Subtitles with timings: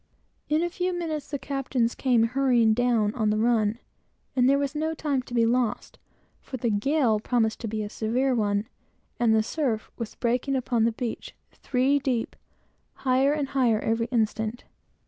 [0.49, 3.77] In a few minutes, the captains came hurrying down, on the run;
[4.35, 5.99] and there was no time to be lost,
[6.39, 8.67] for the gale promised to be a severe one,
[9.19, 12.35] and the surf was breaking upon the beach, three deep,
[13.05, 14.63] higher and higher every instant.